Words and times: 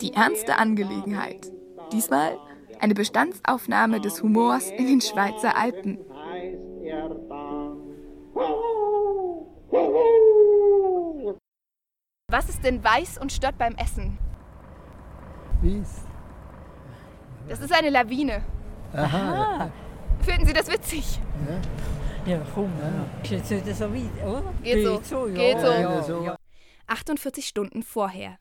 Die 0.00 0.12
ernste 0.14 0.56
Angelegenheit. 0.58 1.50
Diesmal 1.92 2.38
eine 2.80 2.94
Bestandsaufnahme 2.94 4.00
des 4.00 4.22
Humors 4.22 4.70
in 4.70 4.86
den 4.86 5.00
Schweizer 5.00 5.56
Alpen. 5.56 5.98
Was 12.30 12.48
ist 12.48 12.64
denn 12.64 12.82
weiß 12.82 13.18
und 13.18 13.32
stört 13.32 13.58
beim 13.58 13.74
Essen? 13.76 14.18
Wies. 15.62 16.02
Das 17.48 17.60
ist 17.60 17.72
eine 17.72 17.90
Lawine. 17.90 18.42
Aha. 18.92 19.70
Finden 20.20 20.46
Sie 20.46 20.52
das 20.52 20.70
witzig? 20.72 21.20
Ja, 22.26 22.38
komm. 22.54 22.70
Ist 23.22 23.50
jetzt 23.50 23.66
nicht 23.66 23.76
so 23.76 23.84
weit, 23.92 24.26
oder? 24.26 24.42
Geht 24.62 25.04
so. 25.04 25.26
ja. 25.28 25.34
Geht 25.34 25.60
so. 25.60 25.66
Ja, 25.66 26.02
so. 26.02 26.43
Ja. 26.88 26.94
48 26.94 27.46
Stunden 27.46 27.82
vorher. 27.82 28.38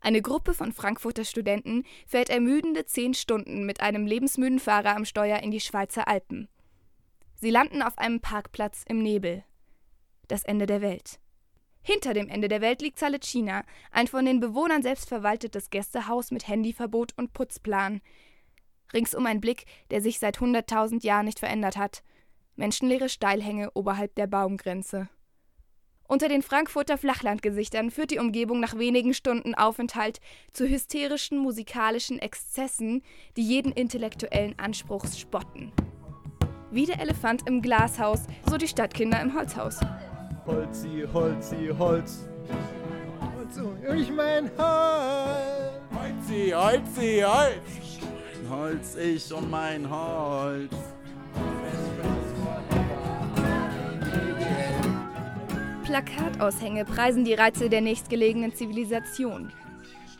Eine 0.00 0.20
Gruppe 0.20 0.52
von 0.52 0.72
Frankfurter 0.72 1.24
Studenten 1.24 1.84
fährt 2.06 2.28
ermüdende 2.28 2.84
10 2.84 3.14
Stunden 3.14 3.64
mit 3.64 3.80
einem 3.80 4.06
lebensmüden 4.06 4.58
Fahrer 4.60 4.96
am 4.96 5.06
Steuer 5.06 5.38
in 5.38 5.50
die 5.50 5.60
Schweizer 5.60 6.06
Alpen. 6.06 6.48
Sie 7.36 7.50
landen 7.50 7.82
auf 7.82 7.96
einem 7.96 8.20
Parkplatz 8.20 8.84
im 8.86 9.02
Nebel. 9.02 9.44
Das 10.28 10.44
Ende 10.44 10.66
der 10.66 10.82
Welt. 10.82 11.18
Hinter 11.80 12.14
dem 12.14 12.28
Ende 12.28 12.48
der 12.48 12.62
Welt 12.62 12.80
liegt 12.80 12.98
Salicina, 12.98 13.64
ein 13.90 14.06
von 14.06 14.24
den 14.24 14.40
Bewohnern 14.40 14.82
selbst 14.82 15.08
verwaltetes 15.08 15.70
Gästehaus 15.70 16.30
mit 16.30 16.48
Handyverbot 16.48 17.12
und 17.16 17.32
Putzplan. 17.32 18.00
Ringsum 18.92 19.26
ein 19.26 19.40
Blick, 19.40 19.66
der 19.90 20.00
sich 20.00 20.18
seit 20.18 20.38
100.000 20.38 21.04
Jahren 21.04 21.26
nicht 21.26 21.40
verändert 21.40 21.76
hat. 21.76 22.02
Menschenleere 22.56 23.08
Steilhänge 23.08 23.70
oberhalb 23.74 24.14
der 24.14 24.26
Baumgrenze. 24.26 25.08
Unter 26.06 26.28
den 26.28 26.42
Frankfurter 26.42 26.98
Flachlandgesichtern 26.98 27.90
führt 27.90 28.10
die 28.10 28.18
Umgebung 28.18 28.60
nach 28.60 28.78
wenigen 28.78 29.14
Stunden 29.14 29.54
Aufenthalt 29.54 30.20
zu 30.52 30.68
hysterischen 30.68 31.38
musikalischen 31.38 32.18
Exzessen, 32.18 33.02
die 33.36 33.42
jeden 33.42 33.72
intellektuellen 33.72 34.58
Anspruchs 34.58 35.18
spotten. 35.18 35.72
Wie 36.70 36.84
der 36.84 37.00
Elefant 37.00 37.48
im 37.48 37.62
Glashaus, 37.62 38.24
so 38.48 38.58
die 38.58 38.68
Stadtkinder 38.68 39.20
im 39.22 39.34
Holzhaus. 39.34 39.80
Holzi, 40.46 41.06
Holzi, 41.10 41.70
Holz. 41.78 42.28
Und 43.40 43.54
so, 43.54 43.74
ich 43.96 44.10
mein 44.10 44.50
Holz. 44.58 45.80
Holzi, 45.94 46.50
Holzi, 46.50 47.24
Holz. 47.26 48.00
Holz, 48.50 48.96
ich 48.96 49.32
und 49.32 49.50
mein 49.50 49.88
Holz. 49.88 50.93
Plakataushänge 55.94 56.84
preisen 56.84 57.24
die 57.24 57.34
Reize 57.34 57.70
der 57.70 57.80
nächstgelegenen 57.80 58.52
Zivilisation. 58.52 59.52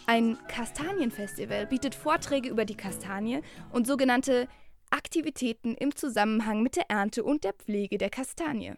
Ein 0.06 0.39
Kastanienfestival 0.47 1.66
bietet 1.66 1.97
Vorträge 1.97 2.48
über 2.48 2.64
die 2.64 2.77
Kastanie 2.77 3.41
und 3.72 3.84
sogenannte 3.84 4.47
Aktivitäten 4.91 5.75
im 5.75 5.97
Zusammenhang 5.97 6.62
mit 6.62 6.77
der 6.77 6.89
Ernte 6.91 7.25
und 7.25 7.42
der 7.42 7.55
Pflege 7.55 7.98
der 7.98 8.08
Kastanie. 8.08 8.75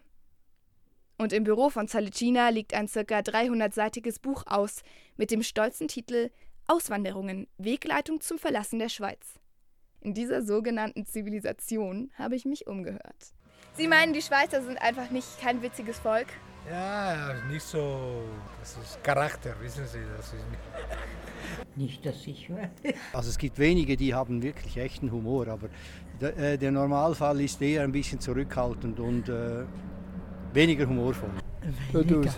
Und 1.19 1.33
im 1.33 1.43
Büro 1.43 1.69
von 1.69 1.87
Salicina 1.87 2.49
liegt 2.49 2.73
ein 2.73 2.87
ca. 2.87 3.01
300-seitiges 3.01 4.19
Buch 4.19 4.45
aus 4.47 4.81
mit 5.17 5.29
dem 5.29 5.43
stolzen 5.43 5.87
Titel 5.87 6.31
Auswanderungen, 6.65 7.45
Wegleitung 7.59 8.21
zum 8.21 8.39
Verlassen 8.39 8.79
der 8.79 8.89
Schweiz. 8.89 9.35
In 10.01 10.15
dieser 10.15 10.41
sogenannten 10.41 11.05
Zivilisation 11.05 12.09
habe 12.17 12.35
ich 12.35 12.45
mich 12.45 12.65
umgehört. 12.65 13.35
Sie 13.75 13.87
meinen, 13.87 14.13
die 14.13 14.23
Schweizer 14.23 14.63
sind 14.63 14.81
einfach 14.81 15.11
nicht 15.11 15.39
kein 15.39 15.61
witziges 15.61 15.99
Volk? 15.99 16.29
Ja, 16.69 17.33
nicht 17.49 17.61
so. 17.65 18.21
Das 18.59 18.77
ist 18.77 19.03
Charakter, 19.03 19.51
wissen 19.61 19.85
Sie. 19.85 19.99
Das 20.17 20.27
ist 20.27 20.33
nicht. 20.33 20.61
Nicht, 21.75 22.05
dass 22.05 22.27
ich 22.27 22.49
weiß. 22.49 22.93
Also 23.13 23.29
es 23.29 23.37
gibt 23.37 23.57
wenige, 23.57 23.95
die 23.95 24.13
haben 24.13 24.41
wirklich 24.41 24.77
echten 24.77 25.11
Humor, 25.11 25.47
aber 25.47 25.69
der, 26.19 26.37
äh, 26.37 26.57
der 26.57 26.71
Normalfall 26.71 27.39
ist 27.41 27.61
eher 27.61 27.83
ein 27.83 27.91
bisschen 27.91 28.19
zurückhaltend 28.19 28.99
und 28.99 29.29
äh, 29.29 29.63
weniger 30.53 30.87
humorvoll. 30.87 31.29
Weniger. 31.93 32.33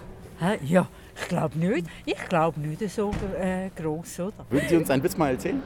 Ja, 0.64 0.88
ich 1.16 1.28
glaube 1.28 1.58
nicht. 1.58 1.88
Ich 2.06 2.26
glaube 2.28 2.60
nicht 2.60 2.90
so 2.90 3.12
äh, 3.40 3.70
groß, 3.76 4.20
oder? 4.20 4.46
Würden 4.50 4.70
Sie 4.70 4.76
uns 4.78 4.90
einen 4.90 5.04
Witz 5.04 5.18
mal 5.18 5.32
erzählen? 5.32 5.62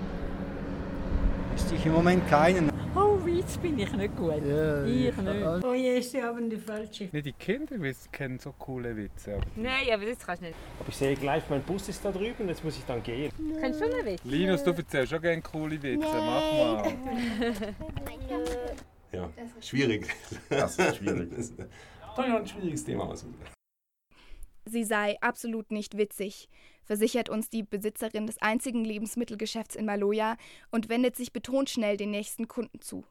Wüsste 1.53 1.75
ich 1.75 1.85
im 1.85 1.93
Moment 1.93 2.27
keinen. 2.29 2.72
Oh, 3.23 3.25
Witz 3.25 3.57
bin 3.57 3.79
ich 3.79 3.91
nicht 3.93 4.15
gut. 4.17 4.33
Ja, 4.45 4.85
ich 4.85 5.15
nicht. 5.15 5.63
Oh 5.63 5.73
je, 5.73 6.01
Sie 6.01 6.21
haben 6.21 6.49
die 6.49 6.57
falsche. 6.57 7.09
Nicht 7.11 7.25
die 7.25 7.33
Kinder 7.33 7.75
kennen 8.11 8.39
so 8.39 8.51
coole 8.53 8.95
Witze. 8.95 9.35
Aber 9.35 9.45
Nein, 9.55 9.87
aber 9.93 10.05
das 10.05 10.19
kannst 10.19 10.41
du 10.41 10.47
nicht. 10.47 10.57
Aber 10.79 10.89
ich 10.89 10.95
sehe 10.95 11.15
gleich, 11.15 11.43
mein 11.49 11.63
Bus 11.63 11.87
ist 11.89 12.03
da 12.03 12.11
drüben, 12.11 12.47
jetzt 12.49 12.63
muss 12.63 12.77
ich 12.77 12.83
dann 12.85 13.01
gehen. 13.01 13.31
Kennst 13.59 13.79
du 13.79 13.85
einen 13.85 14.05
Witz? 14.05 14.21
Linus, 14.23 14.63
du 14.63 14.71
erzählst 14.71 15.11
schon 15.11 15.21
gerne 15.21 15.41
coole 15.41 15.81
Witze. 15.81 16.05
Mach 16.05 16.53
mal. 16.53 16.93
Ja, 19.13 19.29
schwierig. 19.61 20.07
Das 20.49 20.75
ist 20.75 20.97
schwierig. 20.97 21.29
Das 21.29 21.51
ist 21.51 21.59
ein 22.17 22.47
schwieriges 22.47 22.83
Thema 22.83 23.03
aussuchen. 23.03 23.35
Sie 24.65 24.83
sei 24.83 25.17
absolut 25.21 25.71
nicht 25.71 25.97
witzig, 25.97 26.49
versichert 26.83 27.29
uns 27.29 27.49
die 27.49 27.63
Besitzerin 27.63 28.25
des 28.25 28.41
einzigen 28.41 28.83
Lebensmittelgeschäfts 28.83 29.75
in 29.75 29.85
Maloja 29.85 30.37
und 30.71 30.89
wendet 30.89 31.15
sich 31.15 31.31
betont 31.31 31.69
schnell 31.69 31.95
den 31.97 32.11
nächsten 32.11 32.47
Kunden 32.47 32.81
zu. 32.81 33.03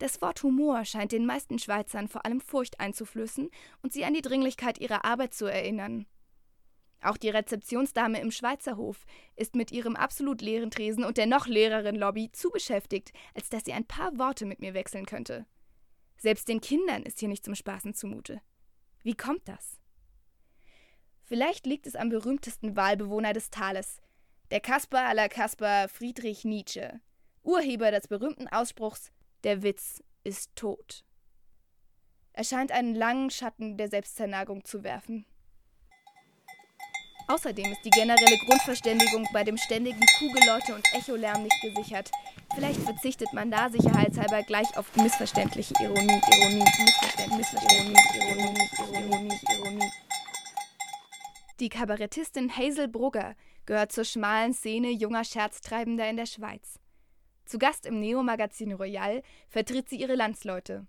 Das 0.00 0.22
Wort 0.22 0.42
Humor 0.42 0.86
scheint 0.86 1.12
den 1.12 1.26
meisten 1.26 1.58
Schweizern 1.58 2.08
vor 2.08 2.24
allem 2.24 2.40
Furcht 2.40 2.80
einzuflößen 2.80 3.50
und 3.82 3.92
sie 3.92 4.06
an 4.06 4.14
die 4.14 4.22
Dringlichkeit 4.22 4.80
ihrer 4.80 5.04
Arbeit 5.04 5.34
zu 5.34 5.44
erinnern. 5.44 6.06
Auch 7.02 7.18
die 7.18 7.28
Rezeptionsdame 7.28 8.18
im 8.18 8.30
Schweizerhof 8.30 9.04
ist 9.36 9.54
mit 9.54 9.72
ihrem 9.72 9.96
absolut 9.96 10.40
leeren 10.40 10.70
Tresen 10.70 11.04
und 11.04 11.18
der 11.18 11.26
noch 11.26 11.46
leereren 11.46 11.96
Lobby 11.96 12.32
zu 12.32 12.48
beschäftigt, 12.48 13.12
als 13.34 13.50
dass 13.50 13.66
sie 13.66 13.74
ein 13.74 13.84
paar 13.84 14.16
Worte 14.16 14.46
mit 14.46 14.60
mir 14.60 14.72
wechseln 14.72 15.04
könnte. 15.04 15.44
Selbst 16.16 16.48
den 16.48 16.62
Kindern 16.62 17.02
ist 17.02 17.20
hier 17.20 17.28
nicht 17.28 17.44
zum 17.44 17.54
Spaßen 17.54 17.92
zumute. 17.92 18.40
Wie 19.02 19.14
kommt 19.14 19.46
das? 19.48 19.80
Vielleicht 21.24 21.66
liegt 21.66 21.86
es 21.86 21.94
am 21.94 22.08
berühmtesten 22.08 22.74
Wahlbewohner 22.74 23.34
des 23.34 23.50
Tales, 23.50 24.00
der 24.50 24.60
Kaspar 24.60 25.08
aller 25.08 25.28
Kaspar 25.28 25.88
Friedrich 25.88 26.46
Nietzsche, 26.46 27.00
Urheber 27.42 27.90
des 27.90 28.08
berühmten 28.08 28.48
Ausspruchs 28.48 29.12
Der 29.44 29.62
Witz 29.62 30.02
ist 30.22 30.54
tot. 30.54 31.04
Er 32.32 32.44
scheint 32.44 32.72
einen 32.72 32.94
langen 32.94 33.30
Schatten 33.30 33.76
der 33.76 33.88
Selbstzerneigung 33.88 34.64
zu 34.64 34.84
werfen. 34.84 35.24
Außerdem 37.26 37.70
ist 37.70 37.84
die 37.84 37.90
generelle 37.90 38.36
Grundverständigung 38.38 39.26
bei 39.32 39.44
dem 39.44 39.56
ständigen 39.56 40.04
Kugelläute 40.18 40.74
und 40.74 40.84
Echolärm 40.92 41.44
nicht 41.44 41.62
gesichert. 41.62 42.10
Vielleicht 42.54 42.80
verzichtet 42.80 43.32
man 43.32 43.52
da 43.52 43.70
sicherheitshalber 43.70 44.42
gleich 44.42 44.76
auf 44.76 44.94
missverständliche 44.96 45.72
Ironie, 45.80 46.20
Ironie, 46.32 46.64
Missverständnis, 46.80 47.52
Missverständnis, 47.52 48.00
Ironie, 48.16 48.68
Ironie, 48.78 49.40
Ironie. 49.54 49.90
Die 51.60 51.68
Kabarettistin 51.68 52.50
Hazel 52.50 52.88
Brugger 52.88 53.36
gehört 53.64 53.92
zur 53.92 54.04
schmalen 54.04 54.52
Szene 54.52 54.90
junger 54.90 55.24
Scherztreibender 55.24 56.10
in 56.10 56.16
der 56.16 56.26
Schweiz. 56.26 56.79
Zu 57.50 57.58
Gast 57.58 57.84
im 57.84 57.98
Neo-Magazin 57.98 58.72
Royal 58.74 59.24
vertritt 59.48 59.88
sie 59.88 59.96
ihre 59.96 60.14
Landsleute. 60.14 60.86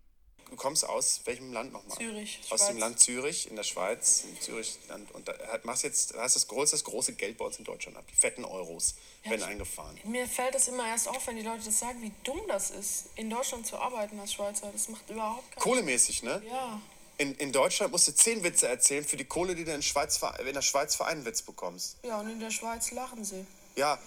Du 0.52 0.56
kommst 0.56 0.86
aus 0.88 1.22
welchem 1.26 1.52
Land 1.52 1.74
nochmal? 1.74 1.98
Zürich, 1.98 2.40
Aus 2.52 2.60
Schweiz. 2.60 2.68
dem 2.68 2.78
Land 2.78 3.00
Zürich, 3.00 3.50
in 3.50 3.56
der 3.56 3.64
Schweiz, 3.64 4.26
im 4.30 4.40
Zürich-Land. 4.40 5.10
Und 5.16 5.28
da 5.28 5.34
machst 5.64 5.82
jetzt, 5.84 6.14
da 6.14 6.22
hast 6.22 6.36
das 6.36 6.48
große, 6.48 6.74
das 6.74 6.84
große 6.84 7.14
Geld 7.14 7.40
bei 7.40 7.46
uns 7.46 7.58
in 7.58 7.64
Deutschland 7.64 7.98
ab. 7.98 8.04
Die 8.12 8.16
fetten 8.16 8.46
Euros 8.46 8.94
Ja, 9.24 9.32
werden 9.32 9.42
ich- 9.42 9.48
eingefahren. 9.48 9.98
Mir 10.04 10.28
fällt 10.28 10.54
das 10.54 10.68
immer 10.68 10.86
erst 10.86 11.08
auf, 11.08 11.26
wenn 11.26 11.36
die 11.38 11.42
Leute 11.42 11.64
das 11.66 11.80
sagen, 11.80 12.00
wie 12.04 12.12
dumm 12.24 12.42
das 12.48 12.70
ist, 12.70 13.06
in 13.16 13.32
Deutschland 13.32 13.66
zu 13.66 13.78
arbeiten 13.78 14.20
als 14.20 14.34
Schweizer. 14.34 14.70
Das 14.72 14.88
macht 14.88 15.10
überhaupt 15.10 15.50
keinen 15.54 15.64
Kohlemäßig, 15.64 16.22
ne? 16.22 16.44
Ja. 16.48 16.80
In, 17.18 17.34
in 17.36 17.52
Deutschland 17.52 17.92
musst 17.92 18.08
du 18.08 18.14
zehn 18.14 18.44
Witze 18.44 18.68
erzählen 18.68 19.04
für 19.04 19.18
die 19.18 19.26
Kohle, 19.26 19.56
die 19.56 19.64
du 19.64 19.74
in, 19.74 19.82
Schweiz, 19.82 20.20
in 20.46 20.54
der 20.54 20.62
Schweiz 20.62 20.94
für 20.96 21.06
einen 21.06 21.26
Witz 21.26 21.42
bekommst. 21.42 21.98
Ja, 22.04 22.20
und 22.20 22.30
in 22.30 22.40
der 22.40 22.52
Schweiz 22.52 22.92
lachen 22.92 23.24
sie. 23.26 23.48
Ja, 23.76 23.98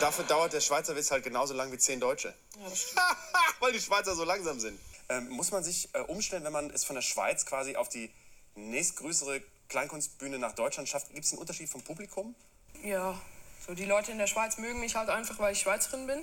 dafür 0.00 0.24
dauert 0.24 0.52
der 0.52 0.60
Schweizer 0.60 0.94
Witz 0.94 1.10
halt 1.10 1.24
genauso 1.24 1.54
lang 1.54 1.72
wie 1.72 1.78
zehn 1.78 2.00
Deutsche. 2.00 2.34
Ja, 2.56 2.68
das 2.68 2.82
stimmt. 2.82 3.00
Weil 3.60 3.72
die 3.72 3.80
Schweizer 3.80 4.14
so 4.14 4.24
langsam 4.24 4.60
sind. 4.60 4.78
Ähm, 5.08 5.28
muss 5.30 5.50
man 5.50 5.64
sich 5.64 5.88
äh, 5.94 6.00
umstellen, 6.00 6.44
wenn 6.44 6.52
man 6.52 6.70
es 6.70 6.84
von 6.84 6.94
der 6.94 7.02
Schweiz 7.02 7.46
quasi 7.46 7.76
auf 7.76 7.88
die 7.88 8.10
nächstgrößere 8.54 9.42
Kleinkunstbühne 9.68 10.38
nach 10.38 10.52
Deutschland 10.52 10.88
schafft? 10.88 11.12
Gibt 11.12 11.24
es 11.24 11.32
einen 11.32 11.40
Unterschied 11.40 11.68
vom 11.68 11.82
Publikum? 11.82 12.34
Ja, 12.82 13.20
so 13.66 13.74
die 13.74 13.84
Leute 13.86 14.12
in 14.12 14.18
der 14.18 14.26
Schweiz 14.26 14.58
mögen 14.58 14.80
mich 14.80 14.94
halt 14.94 15.08
einfach, 15.08 15.38
weil 15.38 15.52
ich 15.52 15.60
Schweizerin 15.60 16.06
bin. 16.06 16.22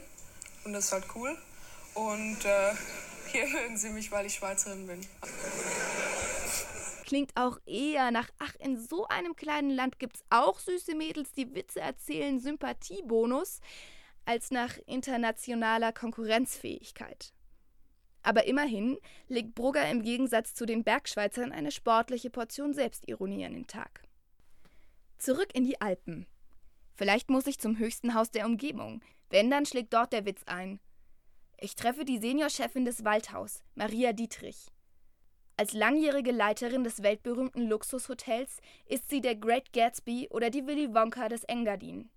Und 0.63 0.73
das 0.73 0.85
ist 0.85 0.91
halt 0.91 1.05
cool. 1.15 1.37
Und 1.93 2.45
äh, 2.45 2.73
hier 3.31 3.47
mögen 3.47 3.77
sie 3.77 3.89
mich, 3.89 4.11
weil 4.11 4.25
ich 4.25 4.35
Schweizerin 4.35 4.87
bin. 4.87 5.05
Klingt 7.05 7.37
auch 7.37 7.59
eher 7.67 8.09
nach, 8.09 8.31
ach, 8.39 8.55
in 8.55 8.79
so 8.79 9.07
einem 9.07 9.35
kleinen 9.35 9.69
Land 9.69 9.99
gibt's 9.99 10.23
auch 10.31 10.57
süße 10.57 10.95
Mädels, 10.95 11.33
die 11.33 11.53
Witze 11.53 11.79
erzählen, 11.79 12.39
Sympathiebonus, 12.39 13.59
als 14.25 14.49
nach 14.49 14.75
internationaler 14.87 15.93
Konkurrenzfähigkeit. 15.93 17.31
Aber 18.23 18.47
immerhin 18.47 18.97
legt 19.27 19.53
Brugger 19.53 19.87
im 19.87 20.01
Gegensatz 20.01 20.55
zu 20.55 20.65
den 20.65 20.83
Bergschweizern 20.83 21.51
eine 21.51 21.69
sportliche 21.69 22.31
Portion 22.31 22.73
Selbstironie 22.73 23.45
an 23.45 23.53
den 23.53 23.67
Tag. 23.67 24.01
Zurück 25.19 25.53
in 25.53 25.63
die 25.63 25.79
Alpen. 25.79 26.25
Vielleicht 26.95 27.29
muss 27.29 27.45
ich 27.45 27.59
zum 27.59 27.77
höchsten 27.77 28.15
Haus 28.15 28.31
der 28.31 28.47
Umgebung. 28.47 29.03
Wenn, 29.29 29.51
dann 29.51 29.67
schlägt 29.67 29.93
dort 29.93 30.11
der 30.11 30.25
Witz 30.25 30.41
ein. 30.47 30.79
Ich 31.59 31.75
treffe 31.75 32.03
die 32.03 32.17
Seniorchefin 32.17 32.83
des 32.83 33.05
Waldhaus, 33.05 33.61
Maria 33.75 34.11
Dietrich. 34.11 34.71
Als 35.57 35.71
langjährige 35.71 36.31
Leiterin 36.31 36.83
des 36.83 37.01
weltberühmten 37.01 37.69
Luxushotels 37.69 38.59
ist 38.87 39.09
sie 39.09 39.21
der 39.21 39.35
Great 39.35 39.71
Gatsby 39.71 40.27
oder 40.29 40.49
die 40.49 40.67
Willy 40.67 40.93
Wonka 40.93 41.29
des 41.29 41.45
Engadin. 41.45 42.09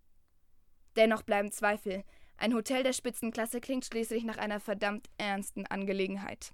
Dennoch 0.97 1.23
bleiben 1.23 1.53
Zweifel. 1.53 2.03
Ein 2.37 2.53
Hotel 2.55 2.83
der 2.83 2.93
Spitzenklasse 2.93 3.61
klingt 3.61 3.85
schließlich 3.85 4.25
nach 4.25 4.39
einer 4.39 4.59
verdammt 4.59 5.09
ernsten 5.19 5.67
Angelegenheit. 5.67 6.53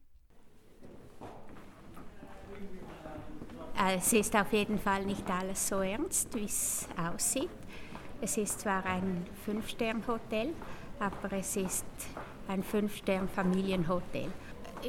Es 3.97 4.13
ist 4.13 4.37
auf 4.37 4.53
jeden 4.53 4.79
Fall 4.79 5.07
nicht 5.07 5.29
alles 5.31 5.67
so 5.67 5.81
ernst, 5.81 6.35
wie 6.35 6.45
es 6.45 6.87
aussieht. 6.97 7.51
Es 8.21 8.37
ist 8.37 8.61
zwar 8.61 8.85
ein 8.85 9.27
Fünf-Stern-Hotel, 9.47 10.55
aber 10.99 11.33
es 11.33 11.57
ist 11.57 11.87
ein 12.47 12.63
Fünf-Stern-Familienhotel. 12.63 14.31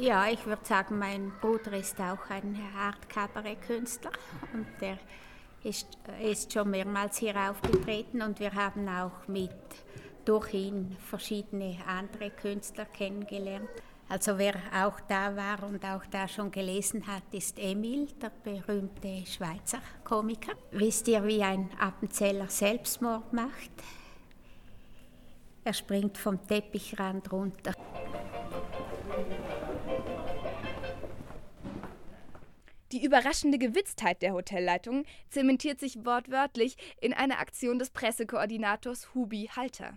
Ja, 0.00 0.28
ich 0.28 0.44
würde 0.44 0.64
sagen, 0.64 0.98
mein 0.98 1.32
Bruder 1.40 1.72
ist 1.72 1.98
auch 2.00 2.28
ein 2.28 2.58
Art 2.76 3.08
Kabarettkünstler 3.08 4.10
und 4.52 4.66
der 4.80 4.98
ist, 5.64 5.88
ist 6.22 6.52
schon 6.52 6.70
mehrmals 6.70 7.16
hier 7.16 7.34
aufgetreten 7.36 8.20
und 8.20 8.38
wir 8.38 8.52
haben 8.52 8.86
auch 8.88 9.26
mit 9.26 9.50
durch 10.26 10.52
ihn 10.52 10.96
verschiedene 11.00 11.78
andere 11.86 12.30
Künstler 12.30 12.84
kennengelernt. 12.84 13.70
Also 14.08 14.36
wer 14.36 14.54
auch 14.74 15.00
da 15.08 15.34
war 15.34 15.66
und 15.66 15.82
auch 15.84 16.04
da 16.10 16.28
schon 16.28 16.50
gelesen 16.50 17.06
hat, 17.06 17.22
ist 17.32 17.58
Emil, 17.58 18.06
der 18.20 18.30
berühmte 18.44 19.24
Schweizer 19.26 19.78
Komiker. 20.04 20.52
Wisst 20.72 21.08
ihr, 21.08 21.24
wie 21.24 21.42
ein 21.42 21.70
Appenzeller 21.80 22.48
Selbstmord 22.48 23.32
macht? 23.32 23.70
Er 25.64 25.72
springt 25.72 26.18
vom 26.18 26.46
Teppichrand 26.46 27.32
runter. 27.32 27.72
Die 32.92 33.04
überraschende 33.04 33.58
Gewitztheit 33.58 34.22
der 34.22 34.32
Hotelleitung 34.32 35.04
zementiert 35.28 35.80
sich 35.80 36.04
wortwörtlich 36.04 36.76
in 37.00 37.12
einer 37.12 37.40
Aktion 37.40 37.80
des 37.80 37.90
Pressekoordinators 37.90 39.12
Hubi 39.12 39.50
Halter. 39.56 39.94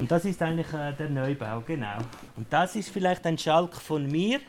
Und 0.00 0.10
das 0.10 0.24
ist 0.24 0.42
eigentlich 0.42 0.72
äh, 0.72 0.92
der 0.92 1.08
Neubau, 1.08 1.60
genau. 1.60 1.98
Und 2.36 2.52
das 2.52 2.74
ist 2.74 2.90
vielleicht 2.90 3.24
ein 3.26 3.38
Schalk 3.38 3.76
von 3.76 4.10
mir, 4.10 4.40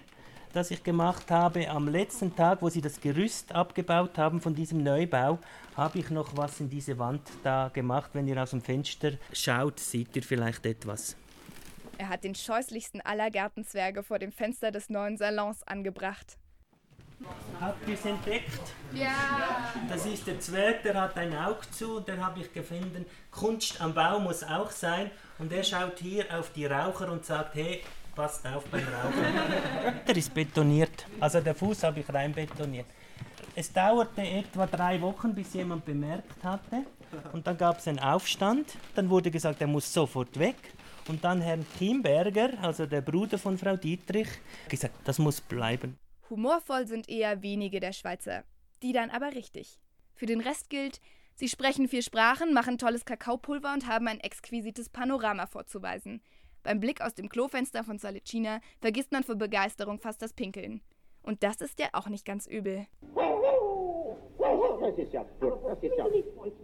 das 0.54 0.72
ich 0.72 0.84
gemacht 0.84 1.30
habe. 1.30 1.70
Am 1.70 1.88
letzten 1.88 2.36
Tag, 2.36 2.64
wo 2.64 2.70
sie 2.70 2.82
das 2.82 3.00
Gerüst 3.00 3.54
abgebaut 3.54 4.18
haben 4.18 4.42
von 4.42 4.56
diesem 4.56 4.82
Neubau, 4.82 5.38
habe 5.78 6.00
ich 6.00 6.10
noch 6.10 6.36
was 6.36 6.60
in 6.60 6.70
diese 6.70 6.98
Wand 6.98 7.22
da 7.44 7.70
gemacht. 7.72 8.10
Wenn 8.14 8.28
ihr 8.28 8.42
aus 8.42 8.50
dem 8.50 8.62
Fenster 8.62 9.12
schaut, 9.34 9.80
seht 9.80 10.16
ihr 10.16 10.24
vielleicht 10.24 10.66
etwas. 10.66 11.16
Er 11.98 12.10
hat 12.10 12.24
den 12.24 12.36
scheußlichsten 12.36 13.02
aller 13.02 13.32
Gartenzwerge 13.32 14.04
vor 14.04 14.20
dem 14.20 14.32
Fenster 14.32 14.72
des 14.72 14.90
neuen 14.90 15.18
Salons 15.18 15.64
angebracht. 15.64 16.38
Habt 17.62 17.88
ihr 17.88 17.94
es 17.94 18.06
entdeckt? 18.06 18.60
Ja. 18.94 19.72
Das 19.88 20.06
ist 20.06 20.28
der 20.28 20.40
Zwerg, 20.40 20.84
der 20.84 21.00
hat 21.00 21.18
ein 21.18 21.36
Auge 21.36 21.62
zu 21.72 21.98
und 21.98 22.08
den 22.08 22.24
habe 22.24 22.42
ich 22.42 22.52
gefunden. 22.52 23.06
Kunst 23.32 23.80
am 23.82 23.94
Bau 23.94 24.20
muss 24.20 24.44
auch 24.44 24.70
sein. 24.70 25.10
Und 25.40 25.52
er 25.52 25.64
schaut 25.64 26.00
hier 26.00 26.26
auf 26.38 26.52
die 26.52 26.66
Raucher 26.66 27.12
und 27.12 27.26
sagt, 27.26 27.56
hey, 27.56 27.82
passt 28.14 28.46
auf 28.46 28.66
beim 28.66 28.84
Rauchen. 28.84 29.96
der 30.08 30.18
ist 30.18 30.34
betoniert. 30.34 31.06
Also 31.20 31.40
der 31.40 31.56
Fuß 31.56 31.84
habe 31.84 32.02
ich 32.02 32.14
rein 32.14 32.34
betoniert. 32.34 32.88
Es 33.56 33.72
dauerte 33.72 34.22
etwa 34.22 34.68
drei 34.68 35.02
Wochen, 35.02 35.34
bis 35.34 35.54
jemand 35.54 35.86
bemerkt 35.86 36.44
hatte. 36.44 36.86
Und 37.32 37.48
dann 37.48 37.58
gab 37.58 37.80
es 37.80 37.88
einen 37.88 38.00
Aufstand. 38.00 38.76
Dann 38.96 39.10
wurde 39.10 39.32
gesagt, 39.32 39.62
er 39.62 39.68
muss 39.68 39.92
sofort 39.92 40.38
weg. 40.38 40.58
Und 41.08 41.24
dann 41.24 41.42
Herrn 41.42 41.66
Kimberger, 41.78 42.52
also 42.62 42.86
der 42.86 43.02
Bruder 43.02 43.38
von 43.38 43.58
Frau 43.58 43.78
Dietrich, 43.78 44.28
gesagt, 44.68 44.96
das 45.06 45.20
muss 45.20 45.40
bleiben. 45.40 45.98
Humorvoll 46.30 46.88
sind 46.88 47.08
eher 47.08 47.44
wenige 47.44 47.80
der 47.80 47.94
Schweizer, 47.94 48.44
die 48.82 48.92
dann 48.92 49.12
aber 49.12 49.34
richtig. 49.34 49.80
Für 50.16 50.26
den 50.26 50.42
Rest 50.42 50.70
gilt, 50.70 51.00
sie 51.36 51.48
sprechen 51.48 51.88
vier 51.88 52.02
Sprachen, 52.02 52.54
machen 52.54 52.78
tolles 52.80 53.06
Kakaopulver 53.06 53.74
und 53.74 53.88
haben 53.88 54.08
ein 54.08 54.20
exquisites 54.20 54.90
Panorama 54.90 55.46
vorzuweisen. 55.46 56.22
Beim 56.64 56.80
Blick 56.80 57.02
aus 57.02 57.14
dem 57.14 57.30
Klofenster 57.30 57.84
von 57.84 58.00
Salicina 58.00 58.60
vergisst 58.82 59.12
man 59.12 59.24
vor 59.24 59.36
Begeisterung 59.36 60.00
fast 60.00 60.24
das 60.24 60.34
Pinkeln. 60.34 60.82
Und 61.22 61.44
das 61.44 61.62
ist 61.62 61.80
ja 61.80 61.90
auch 61.94 62.08
nicht 62.08 62.26
ganz 62.26 62.48
übel. 62.48 62.88
Das 64.86 64.98
ist 65.00 65.14
ja, 65.14 65.26
das 65.40 65.54
ist 65.82 65.98
ja. 65.98 66.06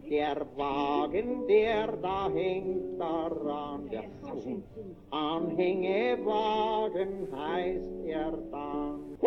Der 0.07 0.45
Wagen, 0.56 1.47
der 1.47 1.88
da 1.97 2.29
hängt 2.29 3.00
daran, 3.00 3.89
der 3.89 4.03
Anhängewagen 5.09 7.27
heißt 7.35 7.89
er 8.06 8.38
dann. 8.51 9.18